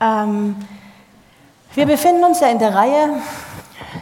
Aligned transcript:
Ähm, 0.00 0.56
wir 1.74 1.86
befinden 1.86 2.24
uns 2.24 2.40
ja 2.40 2.48
in 2.48 2.58
der 2.58 2.74
Reihe 2.74 3.10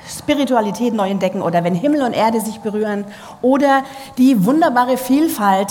Spiritualität 0.08 0.94
neu 0.94 1.08
entdecken 1.10 1.42
oder 1.42 1.64
wenn 1.64 1.74
Himmel 1.74 2.02
und 2.02 2.12
Erde 2.12 2.40
sich 2.40 2.58
berühren 2.58 3.04
oder 3.42 3.84
die 4.18 4.44
wunderbare 4.44 4.96
Vielfalt 4.96 5.70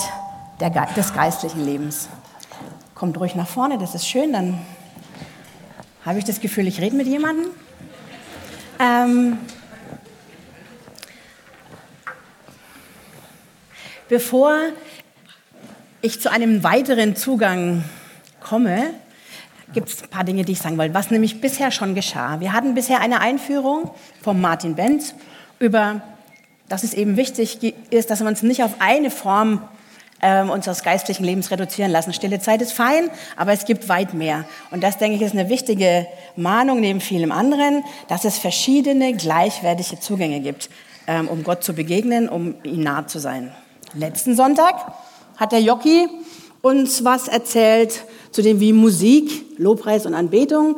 Ge 0.59 0.69
des 0.95 1.13
geistlichen 1.13 1.65
Lebens. 1.65 2.07
Kommt 2.95 3.19
ruhig 3.19 3.35
nach 3.35 3.47
vorne, 3.47 3.77
das 3.77 3.95
ist 3.95 4.07
schön, 4.07 4.33
dann 4.33 4.59
habe 6.05 6.19
ich 6.19 6.25
das 6.25 6.39
Gefühl, 6.39 6.67
ich 6.67 6.79
rede 6.79 6.95
mit 6.95 7.07
jemandem. 7.07 7.47
Ähm, 8.79 9.39
bevor 14.07 14.57
ich 16.01 16.21
zu 16.21 16.31
einem 16.31 16.63
weiteren 16.63 17.15
Zugang 17.15 17.83
komme, 18.39 18.93
gibt 19.73 19.89
es 19.89 20.03
ein 20.03 20.09
paar 20.09 20.23
Dinge, 20.23 20.43
die 20.43 20.53
ich 20.53 20.59
sagen 20.59 20.77
wollte, 20.77 20.93
was 20.93 21.11
nämlich 21.11 21.41
bisher 21.41 21.71
schon 21.71 21.95
geschah. 21.95 22.39
Wir 22.39 22.53
hatten 22.53 22.73
bisher 22.75 23.01
eine 23.01 23.19
Einführung 23.19 23.91
von 24.21 24.39
Martin 24.39 24.75
Benz 24.75 25.15
über, 25.59 26.01
dass 26.69 26.83
es 26.83 26.93
eben 26.93 27.17
wichtig 27.17 27.75
ist, 27.89 28.09
dass 28.09 28.21
wir 28.21 28.27
uns 28.27 28.43
nicht 28.43 28.63
auf 28.63 28.75
eine 28.79 29.09
Form 29.09 29.61
äh, 30.21 30.43
unseres 30.43 30.83
geistlichen 30.83 31.23
Lebens 31.23 31.51
reduzieren 31.51 31.91
lassen. 31.91 32.13
Stille 32.13 32.39
Zeit 32.39 32.61
ist 32.61 32.71
fein, 32.71 33.09
aber 33.35 33.51
es 33.51 33.65
gibt 33.65 33.89
weit 33.89 34.13
mehr. 34.13 34.45
Und 34.71 34.81
das, 34.81 34.97
denke 34.97 35.17
ich, 35.17 35.21
ist 35.21 35.33
eine 35.33 35.49
wichtige 35.49 36.07
Mahnung 36.35 36.79
neben 36.79 37.01
vielem 37.01 37.31
anderen, 37.31 37.83
dass 38.07 38.23
es 38.23 38.37
verschiedene 38.37 39.13
gleichwertige 39.13 39.99
Zugänge 39.99 40.39
gibt, 40.39 40.69
ähm, 41.07 41.27
um 41.27 41.43
Gott 41.43 41.63
zu 41.63 41.73
begegnen, 41.73 42.29
um 42.29 42.55
ihm 42.63 42.81
nahe 42.81 43.05
zu 43.07 43.19
sein. 43.19 43.51
Letzten 43.93 44.35
Sonntag 44.35 44.93
hat 45.37 45.51
der 45.51 45.61
Jockey 45.61 46.07
uns 46.61 47.03
was 47.03 47.27
erzählt 47.27 48.05
zu 48.33 48.41
dem, 48.41 48.59
wie 48.59 48.73
Musik, 48.73 49.45
Lobpreis 49.57 50.05
und 50.05 50.15
Anbetung 50.15 50.77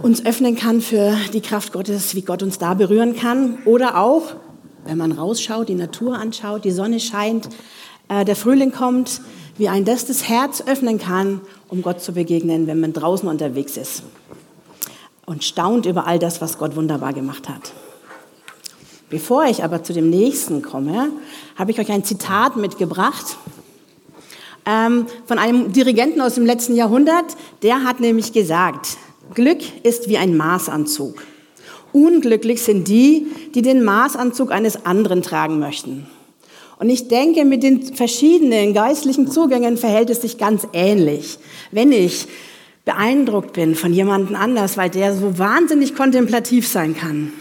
uns 0.00 0.24
öffnen 0.24 0.56
kann 0.56 0.80
für 0.80 1.14
die 1.34 1.42
Kraft 1.42 1.72
Gottes, 1.72 2.14
wie 2.14 2.22
Gott 2.22 2.42
uns 2.42 2.58
da 2.58 2.72
berühren 2.74 3.14
kann. 3.14 3.58
Oder 3.66 4.00
auch, 4.00 4.22
wenn 4.84 4.96
man 4.96 5.12
rausschaut, 5.12 5.68
die 5.68 5.74
Natur 5.74 6.16
anschaut, 6.16 6.64
die 6.64 6.70
Sonne 6.70 7.00
scheint, 7.00 7.48
äh, 8.08 8.24
der 8.24 8.36
Frühling 8.36 8.72
kommt, 8.72 9.20
wie 9.58 9.68
ein 9.68 9.84
das 9.84 10.06
das 10.06 10.28
Herz 10.28 10.62
öffnen 10.66 10.98
kann, 10.98 11.42
um 11.68 11.82
Gott 11.82 12.00
zu 12.00 12.12
begegnen, 12.12 12.66
wenn 12.66 12.80
man 12.80 12.92
draußen 12.92 13.28
unterwegs 13.28 13.76
ist. 13.76 14.04
Und 15.26 15.44
staunt 15.44 15.84
über 15.84 16.06
all 16.06 16.18
das, 16.18 16.40
was 16.40 16.58
Gott 16.58 16.74
wunderbar 16.74 17.12
gemacht 17.12 17.48
hat. 17.48 17.72
Bevor 19.10 19.44
ich 19.44 19.62
aber 19.62 19.82
zu 19.82 19.92
dem 19.92 20.08
nächsten 20.08 20.62
komme, 20.62 21.10
habe 21.56 21.70
ich 21.70 21.78
euch 21.78 21.90
ein 21.90 22.04
Zitat 22.04 22.56
mitgebracht 22.56 23.36
ähm, 24.66 25.06
von 25.26 25.38
einem 25.38 25.72
Dirigenten 25.72 26.20
aus 26.20 26.34
dem 26.34 26.46
letzten 26.46 26.74
Jahrhundert. 26.74 27.36
Der 27.62 27.84
hat 27.84 28.00
nämlich 28.00 28.32
gesagt, 28.32 28.96
Glück 29.34 29.60
ist 29.82 30.08
wie 30.08 30.18
ein 30.18 30.36
Maßanzug. 30.36 31.22
Unglücklich 31.92 32.62
sind 32.62 32.88
die, 32.88 33.26
die 33.54 33.62
den 33.62 33.82
Maßanzug 33.84 34.50
eines 34.50 34.86
anderen 34.86 35.22
tragen 35.22 35.58
möchten. 35.58 36.06
Und 36.78 36.90
ich 36.90 37.08
denke, 37.08 37.44
mit 37.44 37.62
den 37.62 37.94
verschiedenen 37.94 38.74
geistlichen 38.74 39.30
Zugängen 39.30 39.76
verhält 39.76 40.10
es 40.10 40.22
sich 40.22 40.38
ganz 40.38 40.66
ähnlich. 40.72 41.38
Wenn 41.70 41.92
ich 41.92 42.26
beeindruckt 42.84 43.52
bin 43.52 43.74
von 43.74 43.92
jemandem 43.92 44.34
anders, 44.34 44.76
weil 44.76 44.90
der 44.90 45.14
so 45.14 45.38
wahnsinnig 45.38 45.94
kontemplativ 45.94 46.66
sein 46.66 46.96
kann, 46.96 47.32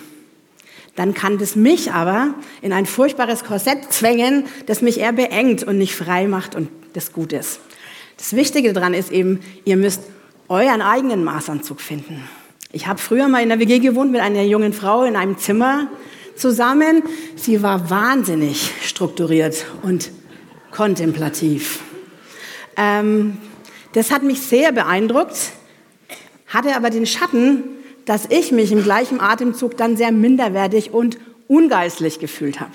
dann 0.95 1.13
kann 1.13 1.37
das 1.37 1.55
mich 1.55 1.91
aber 1.91 2.35
in 2.61 2.73
ein 2.73 2.85
furchtbares 2.85 3.43
Korsett 3.43 3.91
zwängen, 3.91 4.43
das 4.65 4.81
mich 4.81 4.99
eher 4.99 5.13
beengt 5.13 5.63
und 5.63 5.77
nicht 5.77 5.95
frei 5.95 6.27
macht 6.27 6.53
und 6.53 6.67
das 6.93 7.13
gut 7.13 7.33
ist. 7.33 7.59
Das 8.17 8.35
Wichtige 8.35 8.73
daran 8.73 8.93
ist 8.93 9.11
eben, 9.11 9.39
ihr 9.65 9.77
müsst 9.77 10.01
euren 10.47 10.81
eigenen 10.81 11.23
Maßanzug 11.23 11.81
finden. 11.81 12.23
Ich 12.71 12.87
habe 12.87 12.99
früher 12.99 13.27
mal 13.27 13.41
in 13.41 13.49
der 13.49 13.59
WG 13.59 13.79
gewohnt 13.79 14.11
mit 14.11 14.21
einer 14.21 14.43
jungen 14.43 14.73
Frau 14.73 15.03
in 15.03 15.15
einem 15.15 15.37
Zimmer 15.37 15.87
zusammen. 16.35 17.03
Sie 17.35 17.61
war 17.63 17.89
wahnsinnig 17.89 18.71
strukturiert 18.83 19.65
und 19.81 20.11
kontemplativ. 20.71 21.79
Ähm, 22.77 23.37
das 23.93 24.11
hat 24.11 24.23
mich 24.23 24.41
sehr 24.41 24.71
beeindruckt, 24.71 25.51
hatte 26.47 26.75
aber 26.75 26.89
den 26.89 27.05
Schatten, 27.05 27.63
dass 28.05 28.25
ich 28.29 28.51
mich 28.51 28.71
im 28.71 28.83
gleichen 28.83 29.19
Atemzug 29.19 29.77
dann 29.77 29.97
sehr 29.97 30.11
minderwertig 30.11 30.93
und 30.93 31.17
ungeistlich 31.47 32.19
gefühlt 32.19 32.59
habe. 32.59 32.71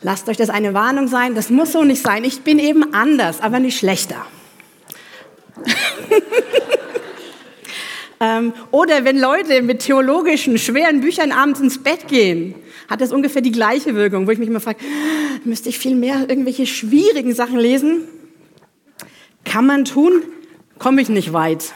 Lasst 0.00 0.28
euch 0.28 0.36
das 0.36 0.48
eine 0.48 0.74
Warnung 0.74 1.08
sein, 1.08 1.34
das 1.34 1.50
muss 1.50 1.72
so 1.72 1.82
nicht 1.82 2.02
sein. 2.02 2.22
Ich 2.22 2.42
bin 2.42 2.60
eben 2.60 2.94
anders, 2.94 3.40
aber 3.40 3.58
nicht 3.58 3.78
schlechter. 3.78 4.24
ähm, 8.20 8.52
oder 8.70 9.04
wenn 9.04 9.18
Leute 9.18 9.60
mit 9.62 9.80
theologischen, 9.80 10.56
schweren 10.56 11.00
Büchern 11.00 11.32
abends 11.32 11.58
ins 11.58 11.82
Bett 11.82 12.06
gehen, 12.06 12.54
hat 12.88 13.00
das 13.00 13.12
ungefähr 13.12 13.42
die 13.42 13.50
gleiche 13.50 13.96
Wirkung, 13.96 14.28
wo 14.28 14.30
ich 14.30 14.38
mich 14.38 14.48
immer 14.48 14.60
frage, 14.60 14.78
müsste 15.44 15.68
ich 15.68 15.78
viel 15.78 15.96
mehr 15.96 16.26
irgendwelche 16.28 16.66
schwierigen 16.66 17.34
Sachen 17.34 17.58
lesen? 17.58 18.02
Kann 19.44 19.66
man 19.66 19.84
tun, 19.84 20.22
komme 20.78 21.02
ich 21.02 21.08
nicht 21.08 21.32
weit. 21.32 21.72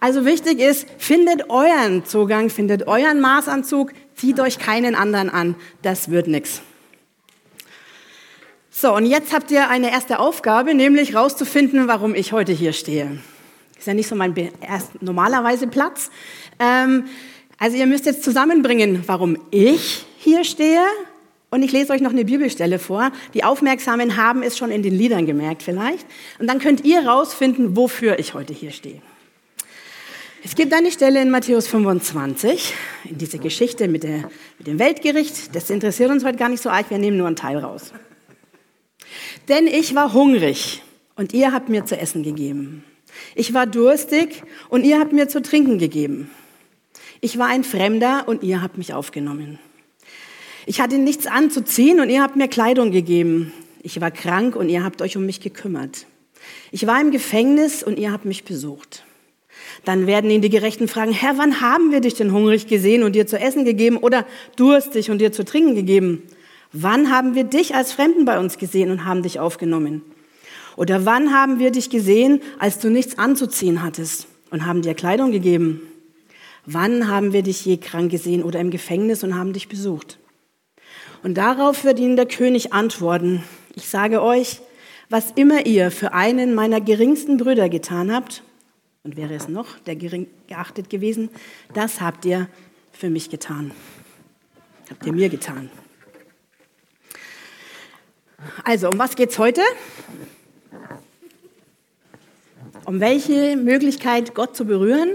Also 0.00 0.26
wichtig 0.26 0.60
ist, 0.60 0.86
findet 0.98 1.48
euren 1.48 2.04
Zugang, 2.04 2.50
findet 2.50 2.86
euren 2.86 3.20
Maßanzug, 3.20 3.92
zieht 4.14 4.38
euch 4.38 4.58
keinen 4.58 4.94
anderen 4.94 5.30
an. 5.30 5.54
Das 5.80 6.10
wird 6.10 6.26
nichts. 6.26 6.60
So, 8.76 8.92
und 8.92 9.06
jetzt 9.06 9.32
habt 9.32 9.52
ihr 9.52 9.70
eine 9.70 9.92
erste 9.92 10.18
Aufgabe, 10.18 10.74
nämlich 10.74 11.14
rauszufinden, 11.14 11.86
warum 11.86 12.12
ich 12.12 12.32
heute 12.32 12.50
hier 12.50 12.72
stehe. 12.72 13.18
Ist 13.78 13.86
ja 13.86 13.94
nicht 13.94 14.08
so 14.08 14.16
mein 14.16 14.34
erst 14.60 15.00
normalerweise 15.00 15.68
Platz. 15.68 16.10
Ähm, 16.58 17.04
also 17.56 17.76
ihr 17.76 17.86
müsst 17.86 18.04
jetzt 18.04 18.24
zusammenbringen, 18.24 19.04
warum 19.06 19.38
ich 19.52 20.04
hier 20.18 20.42
stehe. 20.42 20.82
Und 21.50 21.62
ich 21.62 21.70
lese 21.70 21.92
euch 21.92 22.00
noch 22.00 22.10
eine 22.10 22.24
Bibelstelle 22.24 22.80
vor. 22.80 23.12
Die 23.32 23.44
Aufmerksamen 23.44 24.16
haben 24.16 24.42
es 24.42 24.58
schon 24.58 24.72
in 24.72 24.82
den 24.82 24.98
Liedern 24.98 25.24
gemerkt 25.24 25.62
vielleicht. 25.62 26.04
Und 26.40 26.48
dann 26.48 26.58
könnt 26.58 26.84
ihr 26.84 27.06
rausfinden, 27.06 27.76
wofür 27.76 28.18
ich 28.18 28.34
heute 28.34 28.52
hier 28.52 28.72
stehe. 28.72 29.00
Es 30.42 30.56
gibt 30.56 30.72
eine 30.74 30.90
Stelle 30.90 31.22
in 31.22 31.30
Matthäus 31.30 31.68
25, 31.68 32.74
in 33.04 33.18
dieser 33.18 33.38
Geschichte 33.38 33.86
mit, 33.86 34.02
der, 34.02 34.28
mit 34.58 34.66
dem 34.66 34.80
Weltgericht. 34.80 35.54
Das 35.54 35.70
interessiert 35.70 36.10
uns 36.10 36.24
heute 36.24 36.38
gar 36.38 36.48
nicht 36.48 36.62
so 36.62 36.70
arg, 36.70 36.90
wir 36.90 36.98
nehmen 36.98 37.16
nur 37.16 37.28
einen 37.28 37.36
Teil 37.36 37.58
raus. 37.58 37.92
Denn 39.48 39.66
ich 39.66 39.94
war 39.94 40.12
hungrig 40.12 40.82
und 41.16 41.32
ihr 41.32 41.52
habt 41.52 41.68
mir 41.68 41.84
zu 41.84 41.96
essen 41.98 42.22
gegeben. 42.22 42.84
Ich 43.34 43.54
war 43.54 43.66
durstig 43.66 44.42
und 44.68 44.84
ihr 44.84 44.98
habt 44.98 45.12
mir 45.12 45.28
zu 45.28 45.42
trinken 45.42 45.78
gegeben. 45.78 46.30
Ich 47.20 47.38
war 47.38 47.46
ein 47.46 47.64
Fremder 47.64 48.24
und 48.26 48.42
ihr 48.42 48.62
habt 48.62 48.78
mich 48.78 48.92
aufgenommen. 48.92 49.58
Ich 50.66 50.80
hatte 50.80 50.98
nichts 50.98 51.26
anzuziehen 51.26 52.00
und 52.00 52.08
ihr 52.08 52.22
habt 52.22 52.36
mir 52.36 52.48
Kleidung 52.48 52.90
gegeben. 52.90 53.52
Ich 53.82 54.00
war 54.00 54.10
krank 54.10 54.56
und 54.56 54.68
ihr 54.68 54.82
habt 54.82 55.02
euch 55.02 55.16
um 55.16 55.26
mich 55.26 55.40
gekümmert. 55.40 56.06
Ich 56.70 56.86
war 56.86 57.00
im 57.00 57.10
Gefängnis 57.10 57.82
und 57.82 57.98
ihr 57.98 58.12
habt 58.12 58.24
mich 58.24 58.44
besucht. 58.44 59.04
Dann 59.84 60.06
werden 60.06 60.30
ihn 60.30 60.40
die 60.40 60.50
Gerechten 60.50 60.88
fragen, 60.88 61.12
Herr, 61.12 61.36
wann 61.36 61.60
haben 61.60 61.92
wir 61.92 62.00
dich 62.00 62.14
denn 62.14 62.32
hungrig 62.32 62.66
gesehen 62.66 63.02
und 63.02 63.14
dir 63.14 63.26
zu 63.26 63.38
essen 63.38 63.64
gegeben 63.64 63.98
oder 63.98 64.26
durstig 64.56 65.10
und 65.10 65.18
dir 65.18 65.32
zu 65.32 65.44
trinken 65.44 65.74
gegeben? 65.74 66.22
Wann 66.76 67.08
haben 67.08 67.36
wir 67.36 67.44
dich 67.44 67.76
als 67.76 67.92
Fremden 67.92 68.24
bei 68.24 68.36
uns 68.36 68.58
gesehen 68.58 68.90
und 68.90 69.04
haben 69.04 69.22
dich 69.22 69.38
aufgenommen? 69.38 70.02
Oder 70.76 71.06
wann 71.06 71.32
haben 71.32 71.60
wir 71.60 71.70
dich 71.70 71.88
gesehen, 71.88 72.42
als 72.58 72.80
du 72.80 72.90
nichts 72.90 73.16
anzuziehen 73.16 73.80
hattest 73.80 74.26
und 74.50 74.66
haben 74.66 74.82
dir 74.82 74.94
Kleidung 74.94 75.30
gegeben? 75.30 75.82
Wann 76.66 77.06
haben 77.06 77.32
wir 77.32 77.42
dich 77.42 77.64
je 77.64 77.76
krank 77.76 78.10
gesehen 78.10 78.42
oder 78.42 78.58
im 78.58 78.70
Gefängnis 78.72 79.22
und 79.22 79.36
haben 79.36 79.52
dich 79.52 79.68
besucht? 79.68 80.18
Und 81.22 81.34
darauf 81.34 81.84
wird 81.84 82.00
ihnen 82.00 82.16
der 82.16 82.26
König 82.26 82.72
antworten, 82.72 83.44
ich 83.76 83.88
sage 83.88 84.20
euch, 84.20 84.60
was 85.08 85.30
immer 85.30 85.66
ihr 85.66 85.92
für 85.92 86.12
einen 86.12 86.54
meiner 86.54 86.80
geringsten 86.80 87.36
Brüder 87.36 87.68
getan 87.68 88.12
habt, 88.12 88.42
und 89.04 89.16
wäre 89.16 89.34
es 89.34 89.48
noch 89.48 89.78
der 89.86 89.94
gering 89.94 90.26
geachtet 90.48 90.90
gewesen, 90.90 91.28
das 91.72 92.00
habt 92.00 92.24
ihr 92.24 92.48
für 92.90 93.10
mich 93.10 93.30
getan. 93.30 93.70
Habt 94.90 95.06
ihr 95.06 95.12
mir 95.12 95.28
getan. 95.28 95.70
Also, 98.62 98.88
um 98.88 98.98
was 98.98 99.16
geht's 99.16 99.38
heute? 99.38 99.62
Um 102.84 103.00
welche 103.00 103.56
Möglichkeit, 103.56 104.34
Gott 104.34 104.54
zu 104.56 104.66
berühren? 104.66 105.10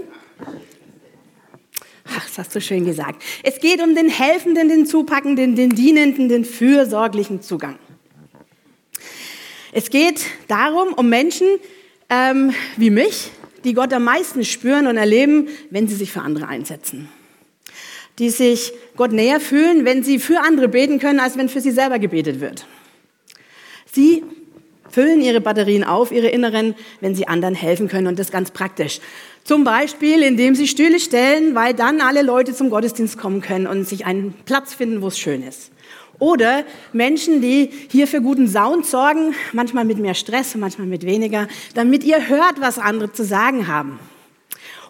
Ach, 2.04 2.26
das 2.26 2.38
hast 2.38 2.54
du 2.54 2.60
schön 2.60 2.84
gesagt. 2.84 3.22
Es 3.44 3.60
geht 3.60 3.80
um 3.80 3.94
den 3.94 4.08
helfenden, 4.08 4.68
den 4.68 4.86
zupackenden, 4.86 5.54
den 5.54 5.70
dienenden, 5.70 6.28
den 6.28 6.44
fürsorglichen 6.44 7.42
Zugang. 7.42 7.78
Es 9.72 9.90
geht 9.90 10.22
darum, 10.48 10.92
um 10.94 11.08
Menschen 11.08 11.46
ähm, 12.08 12.52
wie 12.76 12.90
mich, 12.90 13.30
die 13.62 13.74
Gott 13.74 13.92
am 13.92 14.04
meisten 14.04 14.44
spüren 14.44 14.88
und 14.88 14.96
erleben, 14.96 15.48
wenn 15.70 15.86
sie 15.86 15.94
sich 15.94 16.10
für 16.10 16.22
andere 16.22 16.48
einsetzen. 16.48 17.08
Die 18.18 18.30
sich 18.30 18.72
Gott 18.96 19.12
näher 19.12 19.38
fühlen, 19.38 19.84
wenn 19.84 20.02
sie 20.02 20.18
für 20.18 20.40
andere 20.40 20.68
beten 20.68 20.98
können, 20.98 21.20
als 21.20 21.38
wenn 21.38 21.48
für 21.48 21.60
sie 21.60 21.70
selber 21.70 22.00
gebetet 22.00 22.40
wird. 22.40 22.66
Sie 23.92 24.22
füllen 24.90 25.20
ihre 25.20 25.40
Batterien 25.40 25.84
auf, 25.84 26.12
ihre 26.12 26.28
inneren, 26.28 26.74
wenn 27.00 27.14
sie 27.14 27.28
anderen 27.28 27.54
helfen 27.54 27.88
können 27.88 28.06
und 28.06 28.18
das 28.18 28.30
ganz 28.30 28.50
praktisch. 28.50 29.00
Zum 29.44 29.64
Beispiel, 29.64 30.22
indem 30.22 30.54
sie 30.54 30.68
Stühle 30.68 31.00
stellen, 31.00 31.54
weil 31.54 31.74
dann 31.74 32.00
alle 32.00 32.22
Leute 32.22 32.54
zum 32.54 32.70
Gottesdienst 32.70 33.18
kommen 33.18 33.40
können 33.40 33.66
und 33.66 33.88
sich 33.88 34.04
einen 34.04 34.34
Platz 34.44 34.74
finden, 34.74 35.02
wo 35.02 35.08
es 35.08 35.18
schön 35.18 35.42
ist. 35.42 35.70
Oder 36.18 36.64
Menschen, 36.92 37.40
die 37.40 37.70
hier 37.90 38.06
für 38.06 38.20
guten 38.20 38.46
Sound 38.46 38.84
sorgen, 38.84 39.34
manchmal 39.52 39.86
mit 39.86 39.98
mehr 39.98 40.14
Stress, 40.14 40.54
manchmal 40.54 40.86
mit 40.86 41.06
weniger, 41.06 41.48
damit 41.74 42.04
ihr 42.04 42.28
hört, 42.28 42.60
was 42.60 42.78
andere 42.78 43.12
zu 43.12 43.24
sagen 43.24 43.66
haben. 43.66 43.98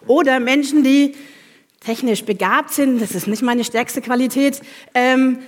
Oder 0.07 0.41
Menschen, 0.41 0.83
die 0.83 1.15
technisch 1.79 2.25
begabt 2.25 2.73
sind, 2.73 3.01
das 3.01 3.15
ist 3.15 3.27
nicht 3.27 3.41
meine 3.41 3.63
stärkste 3.63 4.01
Qualität, 4.01 4.61
ähm, 4.93 5.39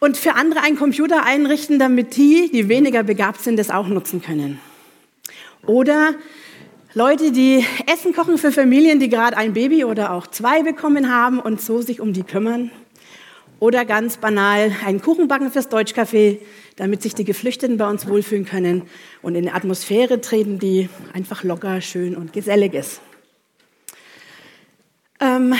und 0.00 0.16
für 0.16 0.34
andere 0.34 0.62
einen 0.62 0.76
Computer 0.76 1.24
einrichten, 1.24 1.78
damit 1.78 2.16
die, 2.16 2.50
die 2.50 2.68
weniger 2.68 3.02
begabt 3.02 3.42
sind, 3.42 3.58
das 3.58 3.70
auch 3.70 3.86
nutzen 3.86 4.20
können. 4.22 4.58
Oder 5.66 6.14
Leute, 6.94 7.30
die 7.30 7.64
Essen 7.86 8.12
kochen 8.14 8.38
für 8.38 8.50
Familien, 8.50 8.98
die 8.98 9.08
gerade 9.08 9.36
ein 9.36 9.52
Baby 9.52 9.84
oder 9.84 10.12
auch 10.12 10.26
zwei 10.26 10.62
bekommen 10.62 11.14
haben 11.14 11.38
und 11.38 11.60
so 11.60 11.82
sich 11.82 12.00
um 12.00 12.12
die 12.12 12.24
kümmern. 12.24 12.70
Oder 13.60 13.84
ganz 13.84 14.16
banal 14.16 14.74
einen 14.86 15.02
Kuchen 15.02 15.28
backen 15.28 15.52
fürs 15.52 15.70
Deutschcafé, 15.70 16.38
damit 16.76 17.02
sich 17.02 17.14
die 17.14 17.24
Geflüchteten 17.24 17.76
bei 17.76 17.88
uns 17.88 18.08
wohlfühlen 18.08 18.46
können 18.46 18.82
und 19.20 19.34
in 19.34 19.46
eine 19.46 19.54
Atmosphäre 19.54 20.22
treten, 20.22 20.58
die 20.58 20.88
einfach 21.12 21.44
locker, 21.44 21.82
schön 21.82 22.16
und 22.16 22.32
gesellig 22.32 22.72
ist. 22.72 23.02
Ähm, 25.20 25.54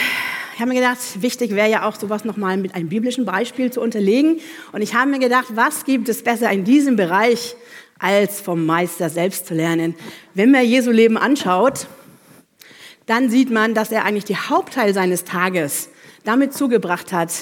ich 0.61 0.63
habe 0.63 0.75
mir 0.75 0.81
gedacht, 0.81 1.23
wichtig 1.23 1.53
wäre 1.53 1.71
ja 1.71 1.89
auch 1.89 1.99
sowas 1.99 2.27
nochmal 2.27 2.59
mit 2.59 2.75
einem 2.75 2.91
biblischen 2.91 3.25
Beispiel 3.25 3.73
zu 3.73 3.81
unterlegen. 3.81 4.41
Und 4.73 4.83
ich 4.83 4.95
habe 4.95 5.11
mir 5.11 5.19
gedacht, 5.19 5.47
was 5.55 5.87
gibt 5.87 6.07
es 6.11 6.23
besser 6.23 6.51
in 6.51 6.65
diesem 6.65 6.97
Bereich, 6.97 7.57
als 7.99 8.43
vom 8.43 8.67
Meister 8.67 9.09
selbst 9.09 9.47
zu 9.47 9.55
lernen? 9.55 9.95
Wenn 10.35 10.51
man 10.51 10.67
Jesu 10.67 10.91
Leben 10.91 11.17
anschaut, 11.17 11.87
dann 13.07 13.31
sieht 13.31 13.51
man, 13.51 13.73
dass 13.73 13.91
er 13.91 14.05
eigentlich 14.05 14.27
die 14.27 14.37
Hauptteil 14.37 14.93
seines 14.93 15.25
Tages 15.25 15.89
damit 16.25 16.53
zugebracht 16.53 17.11
hat, 17.11 17.33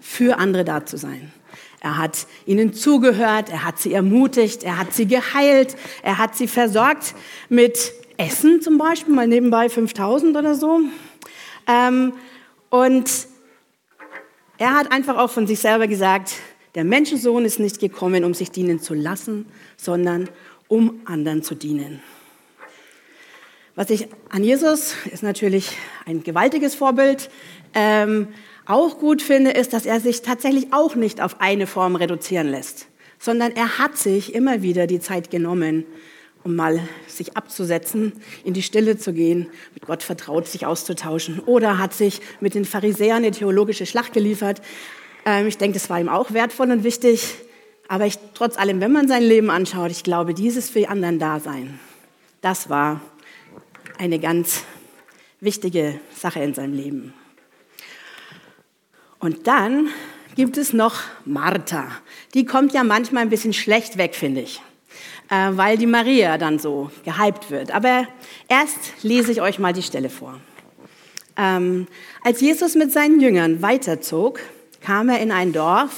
für 0.00 0.38
andere 0.38 0.64
da 0.64 0.86
zu 0.86 0.96
sein. 0.96 1.32
Er 1.80 1.98
hat 1.98 2.28
ihnen 2.46 2.72
zugehört, 2.72 3.50
er 3.50 3.64
hat 3.64 3.80
sie 3.80 3.92
ermutigt, 3.92 4.62
er 4.62 4.78
hat 4.78 4.94
sie 4.94 5.08
geheilt, 5.08 5.74
er 6.04 6.18
hat 6.18 6.36
sie 6.36 6.46
versorgt 6.46 7.16
mit 7.48 7.92
Essen 8.16 8.62
zum 8.62 8.78
Beispiel, 8.78 9.12
mal 9.12 9.26
nebenbei 9.26 9.68
5000 9.68 10.36
oder 10.36 10.54
so. 10.54 10.78
Ähm, 11.66 12.12
und 12.70 13.28
er 14.58 14.74
hat 14.74 14.92
einfach 14.92 15.16
auch 15.16 15.30
von 15.30 15.46
sich 15.46 15.60
selber 15.60 15.86
gesagt, 15.86 16.34
der 16.74 16.84
Menschensohn 16.84 17.44
ist 17.44 17.58
nicht 17.58 17.80
gekommen, 17.80 18.24
um 18.24 18.34
sich 18.34 18.50
dienen 18.50 18.80
zu 18.80 18.94
lassen, 18.94 19.46
sondern 19.76 20.28
um 20.68 21.00
anderen 21.04 21.42
zu 21.42 21.54
dienen. 21.54 22.00
Was 23.74 23.90
ich 23.90 24.08
an 24.28 24.44
Jesus 24.44 24.94
ist 25.10 25.22
natürlich 25.22 25.76
ein 26.06 26.22
gewaltiges 26.22 26.74
Vorbild. 26.74 27.30
Ähm, 27.74 28.28
auch 28.66 28.98
gut 28.98 29.22
finde, 29.22 29.50
ist, 29.50 29.72
dass 29.72 29.86
er 29.86 30.00
sich 30.00 30.22
tatsächlich 30.22 30.72
auch 30.72 30.94
nicht 30.94 31.20
auf 31.20 31.40
eine 31.40 31.66
Form 31.66 31.96
reduzieren 31.96 32.48
lässt, 32.48 32.86
sondern 33.18 33.52
er 33.56 33.78
hat 33.78 33.96
sich 33.96 34.34
immer 34.34 34.62
wieder 34.62 34.86
die 34.86 35.00
Zeit 35.00 35.30
genommen, 35.30 35.86
um 36.42 36.56
mal 36.56 36.80
sich 37.06 37.36
abzusetzen, 37.36 38.12
in 38.44 38.54
die 38.54 38.62
Stille 38.62 38.96
zu 38.96 39.12
gehen, 39.12 39.50
mit 39.74 39.86
Gott 39.86 40.02
vertraut 40.02 40.46
sich 40.46 40.66
auszutauschen. 40.66 41.40
Oder 41.40 41.78
hat 41.78 41.92
sich 41.92 42.20
mit 42.40 42.54
den 42.54 42.64
Pharisäern 42.64 43.18
eine 43.18 43.30
theologische 43.30 43.86
Schlacht 43.86 44.12
geliefert. 44.12 44.62
Ähm, 45.26 45.46
ich 45.46 45.58
denke, 45.58 45.78
das 45.78 45.90
war 45.90 46.00
ihm 46.00 46.08
auch 46.08 46.32
wertvoll 46.32 46.70
und 46.70 46.84
wichtig. 46.84 47.36
Aber 47.88 48.06
ich, 48.06 48.18
trotz 48.34 48.56
allem, 48.56 48.80
wenn 48.80 48.92
man 48.92 49.08
sein 49.08 49.22
Leben 49.22 49.50
anschaut, 49.50 49.90
ich 49.90 50.04
glaube, 50.04 50.32
dieses 50.32 50.70
für 50.70 50.78
die 50.78 50.88
anderen 50.88 51.18
Dasein, 51.18 51.78
das 52.40 52.70
war 52.70 53.00
eine 53.98 54.18
ganz 54.18 54.64
wichtige 55.40 56.00
Sache 56.14 56.40
in 56.40 56.54
seinem 56.54 56.72
Leben. 56.72 57.12
Und 59.18 59.46
dann 59.46 59.88
gibt 60.36 60.56
es 60.56 60.72
noch 60.72 61.02
Martha. 61.26 61.88
Die 62.32 62.46
kommt 62.46 62.72
ja 62.72 62.84
manchmal 62.84 63.24
ein 63.24 63.28
bisschen 63.28 63.52
schlecht 63.52 63.98
weg, 63.98 64.14
finde 64.14 64.40
ich. 64.40 64.62
Äh, 65.30 65.50
weil 65.52 65.78
die 65.78 65.86
Maria 65.86 66.38
dann 66.38 66.58
so 66.58 66.90
gehypt 67.04 67.50
wird. 67.50 67.70
Aber 67.70 68.08
erst 68.48 69.02
lese 69.02 69.30
ich 69.30 69.40
euch 69.40 69.60
mal 69.60 69.72
die 69.72 69.82
Stelle 69.82 70.10
vor. 70.10 70.40
Ähm, 71.36 71.86
als 72.24 72.40
Jesus 72.40 72.74
mit 72.74 72.92
seinen 72.92 73.20
Jüngern 73.20 73.62
weiterzog, 73.62 74.40
kam 74.80 75.08
er 75.08 75.20
in 75.20 75.30
ein 75.30 75.52
Dorf, 75.52 75.92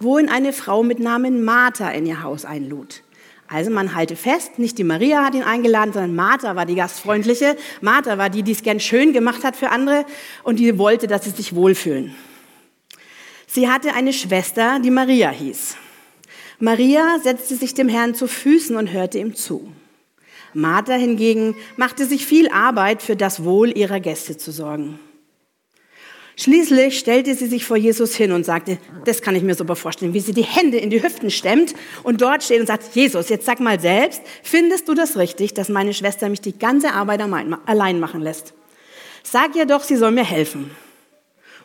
wo 0.00 0.18
ihn 0.18 0.30
eine 0.30 0.54
Frau 0.54 0.82
mit 0.82 1.00
Namen 1.00 1.44
Martha 1.44 1.90
in 1.90 2.06
ihr 2.06 2.22
Haus 2.22 2.46
einlud. 2.46 3.02
Also 3.46 3.70
man 3.70 3.94
halte 3.94 4.16
fest, 4.16 4.58
nicht 4.58 4.78
die 4.78 4.84
Maria 4.84 5.24
hat 5.24 5.34
ihn 5.34 5.42
eingeladen, 5.42 5.92
sondern 5.92 6.14
Martha 6.14 6.56
war 6.56 6.64
die 6.64 6.74
Gastfreundliche. 6.74 7.56
Martha 7.82 8.16
war 8.16 8.30
die, 8.30 8.42
die 8.42 8.52
es 8.52 8.62
gern 8.62 8.80
schön 8.80 9.12
gemacht 9.12 9.44
hat 9.44 9.56
für 9.56 9.70
andere 9.70 10.06
und 10.44 10.58
die 10.58 10.78
wollte, 10.78 11.06
dass 11.06 11.24
sie 11.24 11.30
sich 11.30 11.54
wohlfühlen. 11.54 12.14
Sie 13.46 13.68
hatte 13.68 13.94
eine 13.94 14.12
Schwester, 14.14 14.78
die 14.80 14.90
Maria 14.90 15.30
hieß. 15.30 15.76
Maria 16.60 17.18
setzte 17.22 17.54
sich 17.54 17.74
dem 17.74 17.88
Herrn 17.88 18.14
zu 18.14 18.26
Füßen 18.26 18.76
und 18.76 18.92
hörte 18.92 19.18
ihm 19.18 19.34
zu. 19.34 19.72
Martha 20.54 20.94
hingegen 20.94 21.54
machte 21.76 22.04
sich 22.04 22.26
viel 22.26 22.48
Arbeit, 22.48 23.02
für 23.02 23.16
das 23.16 23.44
Wohl 23.44 23.76
ihrer 23.76 24.00
Gäste 24.00 24.36
zu 24.36 24.50
sorgen. 24.50 24.98
Schließlich 26.36 26.98
stellte 26.98 27.34
sie 27.34 27.46
sich 27.46 27.64
vor 27.64 27.76
Jesus 27.76 28.14
hin 28.14 28.30
und 28.30 28.44
sagte, 28.44 28.78
das 29.04 29.22
kann 29.22 29.34
ich 29.34 29.42
mir 29.42 29.56
super 29.56 29.74
vorstellen, 29.74 30.14
wie 30.14 30.20
sie 30.20 30.32
die 30.32 30.44
Hände 30.44 30.78
in 30.78 30.88
die 30.88 31.02
Hüften 31.02 31.30
stemmt 31.30 31.74
und 32.04 32.22
dort 32.22 32.44
steht 32.44 32.60
und 32.60 32.66
sagt, 32.66 32.94
Jesus, 32.94 33.28
jetzt 33.28 33.44
sag 33.44 33.58
mal 33.58 33.80
selbst, 33.80 34.22
findest 34.44 34.88
du 34.88 34.94
das 34.94 35.16
richtig, 35.16 35.54
dass 35.54 35.68
meine 35.68 35.94
Schwester 35.94 36.28
mich 36.28 36.40
die 36.40 36.56
ganze 36.56 36.92
Arbeit 36.92 37.20
allein 37.66 37.98
machen 37.98 38.20
lässt? 38.20 38.54
Sag 39.24 39.56
ihr 39.56 39.66
doch, 39.66 39.82
sie 39.82 39.96
soll 39.96 40.12
mir 40.12 40.24
helfen. 40.24 40.70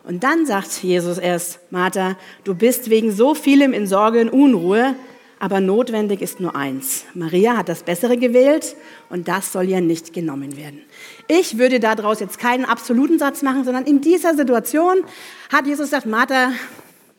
Und 0.06 0.24
dann 0.24 0.46
sagt 0.46 0.84
Jesus 0.84 1.18
erst, 1.18 1.60
Martha, 1.72 2.18
du 2.44 2.56
bist 2.56 2.90
wegen 2.90 3.12
so 3.12 3.36
vielem 3.36 3.74
in 3.74 3.88
Sorge 3.88 4.22
und 4.22 4.30
Unruhe, 4.30 4.96
aber 5.40 5.60
notwendig 5.60 6.22
ist 6.22 6.40
nur 6.40 6.56
eins. 6.56 7.06
Maria 7.14 7.58
hat 7.58 7.70
das 7.70 7.84
Bessere 7.84 8.18
gewählt 8.18 8.76
und 9.10 9.28
das 9.28 9.52
soll 9.52 9.68
ihr 9.68 9.82
nicht 9.82 10.14
genommen 10.14 10.58
werden. 10.58 10.82
Ich 11.28 11.58
würde 11.58 11.80
daraus 11.80 12.20
jetzt 12.20 12.38
keinen 12.38 12.66
absoluten 12.66 13.20
Satz 13.20 13.42
machen, 13.42 13.64
sondern 13.64 13.86
in 13.86 14.02
dieser 14.02 14.36
Situation 14.36 15.04
hat 15.52 15.68
Jesus 15.68 15.88
gesagt, 15.88 16.06
Martha, 16.06 16.52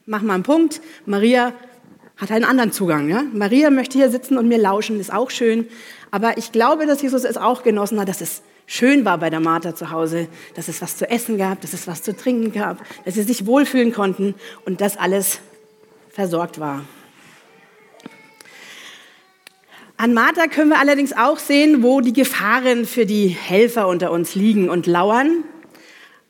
mach 0.06 0.22
mal 0.22 0.34
einen 0.34 0.42
Punkt. 0.42 0.80
Maria 1.06 1.52
hat 2.16 2.30
einen 2.30 2.44
anderen 2.44 2.72
Zugang. 2.72 3.08
Ja? 3.08 3.24
Maria 3.32 3.70
möchte 3.70 3.98
hier 3.98 4.10
sitzen 4.10 4.38
und 4.38 4.48
mir 4.48 4.58
lauschen, 4.58 5.00
ist 5.00 5.12
auch 5.12 5.30
schön. 5.30 5.68
Aber 6.10 6.38
ich 6.38 6.52
glaube, 6.52 6.86
dass 6.86 7.02
Jesus 7.02 7.24
es 7.24 7.36
auch 7.36 7.62
genossen 7.62 7.98
hat, 7.98 8.08
dass 8.08 8.20
es 8.20 8.42
schön 8.66 9.04
war 9.04 9.18
bei 9.18 9.30
der 9.30 9.40
Martha 9.40 9.74
zu 9.74 9.90
Hause, 9.90 10.28
dass 10.54 10.68
es 10.68 10.80
was 10.82 10.96
zu 10.96 11.08
essen 11.08 11.38
gab, 11.38 11.60
dass 11.60 11.72
es 11.72 11.86
was 11.86 12.02
zu 12.02 12.16
trinken 12.16 12.52
gab, 12.52 12.82
dass 13.04 13.14
sie 13.14 13.22
sich 13.22 13.46
wohlfühlen 13.46 13.92
konnten 13.92 14.34
und 14.64 14.80
dass 14.80 14.96
alles 14.96 15.40
versorgt 16.10 16.60
war. 16.60 16.84
An 19.96 20.12
Martha 20.12 20.48
können 20.48 20.70
wir 20.70 20.80
allerdings 20.80 21.12
auch 21.12 21.38
sehen, 21.38 21.82
wo 21.82 22.00
die 22.00 22.12
Gefahren 22.12 22.84
für 22.84 23.06
die 23.06 23.28
Helfer 23.28 23.86
unter 23.86 24.10
uns 24.10 24.34
liegen 24.34 24.68
und 24.68 24.86
lauern. 24.86 25.44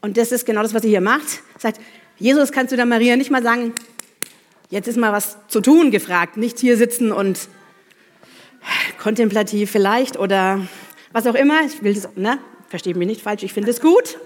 Und 0.03 0.19
das 0.19 0.33
ist 0.33 0.45
genau 0.45 0.63
das, 0.63 0.75
was 0.75 0.83
sie 0.83 0.91
hier 0.91 1.01
macht. 1.01 1.41
Sagt, 1.59 1.81
Jesus, 2.19 2.53
kannst 2.53 2.73
du 2.73 2.77
der 2.77 2.85
Maria 2.85 3.17
nicht 3.17 3.31
mal 3.31 3.43
sagen, 3.43 3.73
jetzt 4.69 4.87
ist 4.87 4.99
mal 4.99 5.13
was 5.13 5.39
zu 5.49 5.63
tun 5.63 5.91
gefragt, 5.91 6.37
nicht 6.37 6.59
hier 6.59 6.77
sitzen 6.77 7.11
und 7.11 7.49
kontemplativ 8.99 9.71
vielleicht 9.71 10.19
oder 10.19 10.61
was 11.15 11.27
auch 11.29 11.37
immer. 11.37 11.63
Ich 11.65 11.83
will 11.83 11.95
das, 11.95 12.09
ne? 12.17 12.39
Versteht 12.69 12.97
mich 12.97 13.07
nicht 13.07 13.23
falsch, 13.23 13.45
ich 13.45 13.53
finde 13.53 13.71
es 13.71 13.81
gut. 13.81 14.19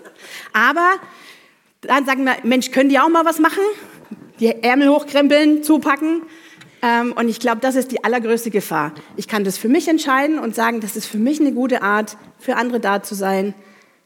Aber 0.52 0.94
dann 1.82 2.06
sagen 2.06 2.24
wir, 2.24 2.36
Mensch, 2.42 2.70
können 2.70 2.88
die 2.88 2.98
auch 2.98 3.10
mal 3.10 3.24
was 3.24 3.38
machen? 3.38 3.62
Die 4.40 4.62
Ärmel 4.62 4.88
hochkrempeln, 4.88 5.62
zupacken. 5.62 6.22
Ähm, 6.80 7.12
und 7.12 7.28
ich 7.28 7.40
glaube, 7.40 7.60
das 7.60 7.76
ist 7.76 7.92
die 7.92 8.04
allergrößte 8.04 8.50
Gefahr. 8.50 8.92
Ich 9.16 9.28
kann 9.28 9.44
das 9.44 9.58
für 9.58 9.68
mich 9.68 9.86
entscheiden 9.86 10.38
und 10.38 10.54
sagen, 10.54 10.80
das 10.80 10.96
ist 10.96 11.06
für 11.06 11.18
mich 11.18 11.40
eine 11.40 11.52
gute 11.52 11.82
Art, 11.82 12.16
für 12.38 12.56
andere 12.56 12.80
da 12.80 13.02
zu 13.02 13.14
sein. 13.14 13.54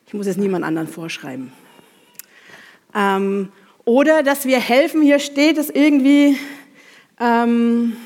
Ich 0.07 0.15
muss 0.15 0.27
es 0.27 0.37
niemand 0.37 0.65
anderen 0.65 0.89
vorschreiben. 0.89 1.53
Ähm, 2.95 3.53
oder 3.85 4.25
dass 4.25 4.45
wir 4.45 4.59
helfen, 4.59 5.03
hier 5.03 5.21
steht 5.21 5.57
es 5.57 5.71
irgendwie, 5.71 6.37
ähm, 7.21 7.97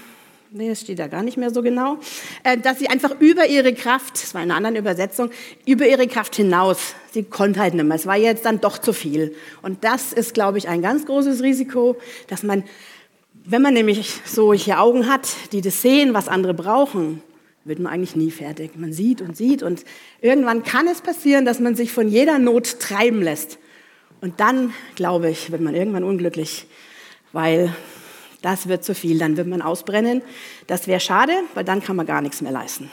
nee, 0.50 0.68
das 0.68 0.80
steht 0.80 0.98
da 0.98 1.06
gar 1.06 1.22
nicht 1.22 1.36
mehr 1.36 1.50
so 1.50 1.62
genau, 1.62 1.98
äh, 2.44 2.58
dass 2.58 2.78
sie 2.78 2.88
einfach 2.88 3.20
über 3.20 3.46
ihre 3.46 3.74
Kraft, 3.74 4.22
das 4.22 4.34
war 4.34 4.42
in 4.42 4.50
einer 4.50 4.56
anderen 4.56 4.76
Übersetzung, 4.76 5.30
über 5.64 5.86
ihre 5.86 6.06
Kraft 6.06 6.36
hinaus, 6.36 6.94
sie 7.12 7.24
konnte 7.24 7.60
halt 7.60 7.74
nicht 7.74 7.84
mehr, 7.84 7.96
es 7.96 8.06
war 8.06 8.16
jetzt 8.16 8.44
dann 8.44 8.60
doch 8.60 8.78
zu 8.78 8.92
viel. 8.92 9.34
Und 9.62 9.84
das 9.84 10.12
ist, 10.12 10.34
glaube 10.34 10.58
ich, 10.58 10.68
ein 10.68 10.82
ganz 10.82 11.06
großes 11.06 11.42
Risiko, 11.42 11.96
dass 12.28 12.42
man, 12.42 12.64
wenn 13.44 13.62
man 13.62 13.74
nämlich 13.74 14.20
solche 14.24 14.78
Augen 14.78 15.08
hat, 15.08 15.28
die 15.52 15.60
das 15.60 15.82
sehen, 15.82 16.14
was 16.14 16.28
andere 16.28 16.54
brauchen, 16.54 17.22
wird 17.64 17.80
man 17.80 17.92
eigentlich 17.92 18.16
nie 18.16 18.30
fertig. 18.30 18.76
Man 18.76 18.92
sieht 18.92 19.20
und 19.20 19.36
sieht 19.36 19.62
und 19.62 19.84
irgendwann 20.20 20.62
kann 20.62 20.86
es 20.86 21.00
passieren, 21.00 21.44
dass 21.44 21.58
man 21.58 21.74
sich 21.74 21.92
von 21.92 22.08
jeder 22.08 22.38
Not 22.38 22.78
treiben 22.78 23.22
lässt. 23.22 23.58
Und 24.20 24.40
dann, 24.40 24.72
glaube 24.94 25.30
ich, 25.30 25.50
wird 25.50 25.60
man 25.60 25.74
irgendwann 25.74 26.04
unglücklich, 26.04 26.66
weil 27.32 27.74
das 28.42 28.68
wird 28.68 28.84
zu 28.84 28.94
viel, 28.94 29.18
dann 29.18 29.36
wird 29.36 29.46
man 29.46 29.62
ausbrennen. 29.62 30.22
Das 30.66 30.86
wäre 30.86 31.00
schade, 31.00 31.32
weil 31.54 31.64
dann 31.64 31.82
kann 31.82 31.96
man 31.96 32.06
gar 32.06 32.20
nichts 32.20 32.40
mehr 32.40 32.52
leisten. 32.52 32.90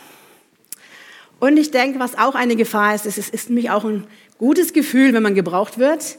Und 1.40 1.58
ich 1.58 1.72
denke, 1.72 2.00
was 2.00 2.18
auch 2.18 2.36
eine 2.36 2.56
Gefahr 2.56 2.96
ist, 2.96 3.06
ist, 3.06 3.18
es 3.18 3.30
ist 3.30 3.50
nämlich 3.50 3.70
auch 3.70 3.84
ein 3.84 4.08
gutes 4.38 4.74
Gefühl, 4.74 5.14
wenn 5.14 5.24
man 5.24 5.36
gebraucht 5.36 5.78
wird, 5.78 6.18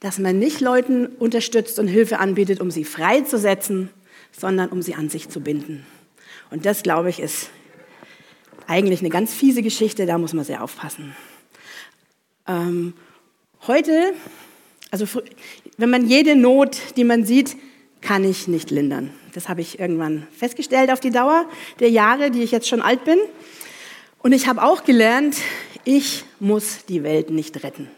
dass 0.00 0.18
man 0.18 0.38
nicht 0.38 0.60
Leuten 0.60 1.06
unterstützt 1.06 1.78
und 1.78 1.88
Hilfe 1.88 2.18
anbietet, 2.18 2.60
um 2.60 2.70
sie 2.70 2.84
freizusetzen, 2.84 3.90
sondern 4.30 4.68
um 4.68 4.82
sie 4.82 4.94
an 4.94 5.08
sich 5.08 5.28
zu 5.28 5.40
binden. 5.40 5.86
Und 6.50 6.66
das, 6.66 6.82
glaube 6.82 7.10
ich, 7.10 7.20
ist 7.20 7.50
eigentlich 8.66 9.00
eine 9.00 9.08
ganz 9.08 9.32
fiese 9.32 9.62
Geschichte, 9.62 10.06
da 10.06 10.18
muss 10.18 10.34
man 10.34 10.44
sehr 10.44 10.62
aufpassen. 10.62 11.16
Ähm, 12.46 12.94
heute, 13.66 14.12
also 14.90 15.06
wenn 15.78 15.90
man 15.90 16.06
jede 16.06 16.36
Not, 16.36 16.78
die 16.96 17.04
man 17.04 17.24
sieht, 17.24 17.56
kann 18.00 18.24
ich 18.24 18.48
nicht 18.48 18.70
lindern. 18.70 19.10
Das 19.34 19.48
habe 19.48 19.60
ich 19.60 19.78
irgendwann 19.78 20.26
festgestellt 20.36 20.90
auf 20.90 21.00
die 21.00 21.10
Dauer 21.10 21.46
der 21.80 21.90
Jahre, 21.90 22.30
die 22.30 22.42
ich 22.42 22.50
jetzt 22.50 22.68
schon 22.68 22.80
alt 22.80 23.04
bin. 23.04 23.18
Und 24.20 24.32
ich 24.32 24.48
habe 24.48 24.62
auch 24.62 24.84
gelernt, 24.84 25.36
ich 25.84 26.24
muss 26.40 26.84
die 26.86 27.02
Welt 27.02 27.30
nicht 27.30 27.62
retten. 27.62 27.88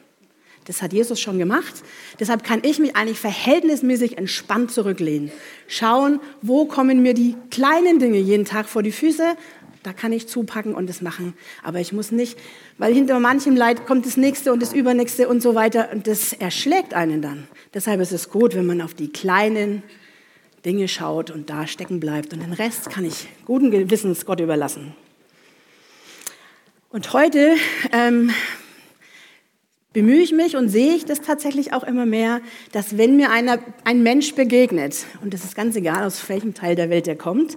Das 0.66 0.82
hat 0.82 0.92
Jesus 0.92 1.20
schon 1.20 1.38
gemacht. 1.38 1.82
Deshalb 2.20 2.44
kann 2.44 2.60
ich 2.62 2.78
mich 2.78 2.94
eigentlich 2.94 3.18
verhältnismäßig 3.18 4.18
entspannt 4.18 4.70
zurücklehnen. 4.70 5.32
Schauen, 5.66 6.20
wo 6.42 6.66
kommen 6.66 7.02
mir 7.02 7.14
die 7.14 7.34
kleinen 7.50 7.98
Dinge 7.98 8.18
jeden 8.18 8.44
Tag 8.44 8.68
vor 8.68 8.82
die 8.82 8.92
Füße. 8.92 9.36
Da 9.82 9.92
kann 9.92 10.12
ich 10.12 10.28
zupacken 10.28 10.74
und 10.74 10.88
das 10.88 11.00
machen. 11.00 11.34
Aber 11.62 11.80
ich 11.80 11.92
muss 11.92 12.12
nicht, 12.12 12.38
weil 12.76 12.92
hinter 12.92 13.18
manchem 13.18 13.56
Leid 13.56 13.86
kommt 13.86 14.04
das 14.04 14.16
nächste 14.16 14.52
und 14.52 14.60
das 14.60 14.74
übernächste 14.74 15.28
und 15.28 15.42
so 15.42 15.54
weiter. 15.54 15.88
Und 15.92 16.06
das 16.06 16.32
erschlägt 16.34 16.92
einen 16.92 17.22
dann. 17.22 17.48
Deshalb 17.72 18.00
ist 18.00 18.12
es 18.12 18.28
gut, 18.28 18.54
wenn 18.54 18.66
man 18.66 18.82
auf 18.82 18.92
die 18.92 19.08
kleinen 19.08 19.82
Dinge 20.64 20.88
schaut 20.88 21.30
und 21.30 21.48
da 21.48 21.66
stecken 21.66 22.00
bleibt. 22.00 22.32
Und 22.32 22.42
den 22.42 22.52
Rest 22.52 22.90
kann 22.90 23.04
ich 23.04 23.28
guten 23.46 23.70
Gewissens 23.70 24.26
Gott 24.26 24.40
überlassen. 24.40 24.94
Und 26.90 27.12
heute 27.12 27.54
ähm, 27.92 28.32
bemühe 29.92 30.20
ich 30.20 30.32
mich 30.32 30.56
und 30.56 30.68
sehe 30.68 30.94
ich 30.94 31.04
das 31.04 31.20
tatsächlich 31.20 31.72
auch 31.72 31.84
immer 31.84 32.06
mehr, 32.06 32.40
dass 32.72 32.98
wenn 32.98 33.16
mir 33.16 33.30
einer, 33.30 33.58
ein 33.84 34.02
Mensch 34.02 34.34
begegnet, 34.34 35.06
und 35.22 35.32
das 35.32 35.44
ist 35.44 35.54
ganz 35.54 35.76
egal, 35.76 36.04
aus 36.04 36.28
welchem 36.28 36.54
Teil 36.54 36.76
der 36.76 36.90
Welt 36.90 37.08
er 37.08 37.16
kommt, 37.16 37.56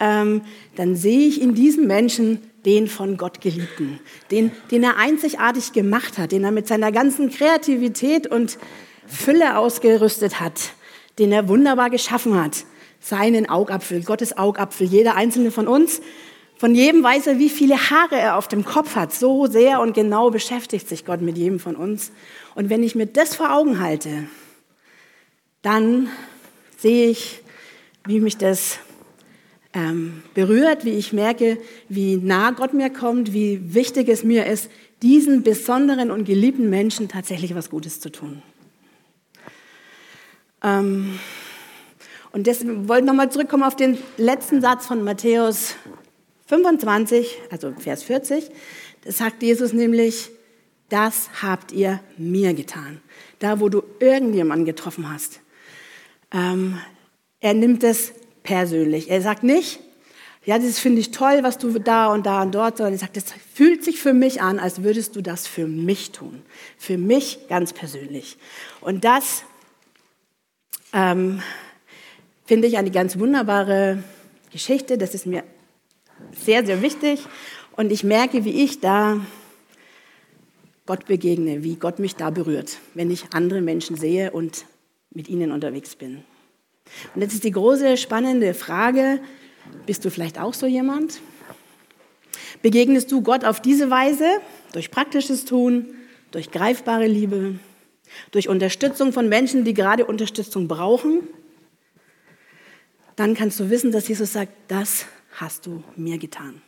ähm, 0.00 0.42
dann 0.76 0.96
sehe 0.96 1.28
ich 1.28 1.40
in 1.40 1.54
diesem 1.54 1.86
Menschen 1.86 2.40
den 2.64 2.88
von 2.88 3.16
Gott 3.16 3.40
geliebten, 3.40 4.00
den, 4.30 4.52
den 4.70 4.82
er 4.82 4.96
einzigartig 4.96 5.72
gemacht 5.72 6.18
hat, 6.18 6.32
den 6.32 6.44
er 6.44 6.50
mit 6.50 6.66
seiner 6.66 6.92
ganzen 6.92 7.30
Kreativität 7.30 8.26
und 8.26 8.58
Fülle 9.06 9.56
ausgerüstet 9.56 10.40
hat, 10.40 10.72
den 11.18 11.32
er 11.32 11.48
wunderbar 11.48 11.90
geschaffen 11.90 12.42
hat, 12.42 12.64
seinen 13.00 13.48
Augapfel, 13.48 14.02
Gottes 14.02 14.36
Augapfel, 14.36 14.86
jeder 14.86 15.14
einzelne 15.16 15.50
von 15.50 15.66
uns 15.66 16.00
von 16.60 16.74
jedem 16.74 17.02
weiß 17.02 17.26
er, 17.26 17.38
wie 17.38 17.48
viele 17.48 17.88
Haare 17.88 18.16
er 18.16 18.36
auf 18.36 18.46
dem 18.46 18.66
Kopf 18.66 18.94
hat. 18.94 19.14
So 19.14 19.46
sehr 19.46 19.80
und 19.80 19.94
genau 19.94 20.28
beschäftigt 20.28 20.90
sich 20.90 21.06
Gott 21.06 21.22
mit 21.22 21.38
jedem 21.38 21.58
von 21.58 21.74
uns. 21.74 22.12
Und 22.54 22.68
wenn 22.68 22.82
ich 22.82 22.94
mir 22.94 23.06
das 23.06 23.34
vor 23.34 23.50
Augen 23.54 23.80
halte, 23.80 24.26
dann 25.62 26.10
sehe 26.76 27.08
ich, 27.08 27.40
wie 28.04 28.20
mich 28.20 28.36
das 28.36 28.78
ähm, 29.72 30.22
berührt, 30.34 30.84
wie 30.84 30.90
ich 30.90 31.12
merke, 31.12 31.58
wie 31.88 32.16
nah 32.16 32.50
Gott 32.50 32.74
mir 32.74 32.90
kommt, 32.90 33.32
wie 33.32 33.74
wichtig 33.74 34.08
es 34.08 34.24
mir 34.24 34.46
ist, 34.46 34.70
diesen 35.02 35.42
besonderen 35.42 36.10
und 36.10 36.24
geliebten 36.24 36.68
Menschen 36.68 37.08
tatsächlich 37.08 37.54
was 37.54 37.70
Gutes 37.70 38.00
zu 38.00 38.10
tun. 38.10 38.42
Ähm, 40.62 41.18
und 42.32 42.46
deswegen 42.46 42.88
wollte 42.88 43.04
ich 43.04 43.06
nochmal 43.06 43.30
zurückkommen 43.30 43.62
auf 43.62 43.76
den 43.76 43.98
letzten 44.16 44.60
Satz 44.60 44.86
von 44.86 45.02
Matthäus 45.02 45.74
25, 46.46 47.38
also 47.50 47.72
Vers 47.78 48.02
40, 48.02 48.50
da 49.02 49.12
sagt 49.12 49.42
Jesus 49.42 49.72
nämlich, 49.72 50.30
das 50.88 51.30
habt 51.42 51.72
ihr 51.72 52.00
mir 52.18 52.52
getan. 52.52 53.00
Da, 53.38 53.60
wo 53.60 53.68
du 53.68 53.82
irgendjemanden 54.00 54.66
getroffen 54.66 55.10
hast. 55.10 55.40
Ähm, 56.32 56.78
er 57.40 57.54
nimmt 57.54 57.84
es 57.84 58.12
persönlich. 58.50 59.08
Er 59.08 59.22
sagt 59.22 59.44
nicht, 59.44 59.78
ja, 60.44 60.58
das 60.58 60.80
finde 60.80 61.00
ich 61.00 61.12
toll, 61.12 61.38
was 61.42 61.56
du 61.56 61.78
da 61.78 62.08
und 62.12 62.26
da 62.26 62.42
und 62.42 62.52
dort, 62.52 62.78
sondern 62.78 62.94
er 62.94 62.98
sagt, 62.98 63.16
das 63.16 63.26
fühlt 63.54 63.84
sich 63.84 64.00
für 64.00 64.12
mich 64.12 64.42
an, 64.42 64.58
als 64.58 64.82
würdest 64.82 65.14
du 65.14 65.20
das 65.20 65.46
für 65.46 65.68
mich 65.68 66.10
tun. 66.10 66.42
Für 66.76 66.98
mich 66.98 67.46
ganz 67.48 67.72
persönlich. 67.72 68.38
Und 68.80 69.04
das 69.04 69.44
ähm, 70.92 71.40
finde 72.44 72.66
ich 72.66 72.76
eine 72.76 72.90
ganz 72.90 73.20
wunderbare 73.20 74.02
Geschichte. 74.50 74.98
Das 74.98 75.14
ist 75.14 75.26
mir 75.26 75.44
sehr, 76.32 76.66
sehr 76.66 76.82
wichtig. 76.82 77.20
Und 77.76 77.92
ich 77.92 78.02
merke, 78.02 78.44
wie 78.44 78.64
ich 78.64 78.80
da 78.80 79.20
Gott 80.86 81.06
begegne, 81.06 81.62
wie 81.62 81.76
Gott 81.76 82.00
mich 82.00 82.16
da 82.16 82.30
berührt, 82.30 82.78
wenn 82.94 83.12
ich 83.12 83.26
andere 83.32 83.60
Menschen 83.60 83.94
sehe 83.94 84.32
und 84.32 84.64
mit 85.12 85.28
ihnen 85.28 85.52
unterwegs 85.52 85.94
bin. 85.94 86.24
Und 87.14 87.22
jetzt 87.22 87.34
ist 87.34 87.44
die 87.44 87.50
große, 87.50 87.96
spannende 87.96 88.54
Frage, 88.54 89.20
bist 89.86 90.04
du 90.04 90.10
vielleicht 90.10 90.38
auch 90.38 90.54
so 90.54 90.66
jemand? 90.66 91.20
Begegnest 92.62 93.10
du 93.10 93.22
Gott 93.22 93.44
auf 93.44 93.60
diese 93.60 93.90
Weise, 93.90 94.26
durch 94.72 94.90
praktisches 94.90 95.44
Tun, 95.44 95.94
durch 96.30 96.50
greifbare 96.50 97.06
Liebe, 97.06 97.58
durch 98.32 98.48
Unterstützung 98.48 99.12
von 99.12 99.28
Menschen, 99.28 99.64
die 99.64 99.74
gerade 99.74 100.04
Unterstützung 100.04 100.68
brauchen? 100.68 101.22
Dann 103.16 103.34
kannst 103.34 103.60
du 103.60 103.70
wissen, 103.70 103.92
dass 103.92 104.08
Jesus 104.08 104.32
sagt, 104.32 104.52
das 104.68 105.06
hast 105.32 105.66
du 105.66 105.82
mir 105.96 106.18
getan. 106.18 106.62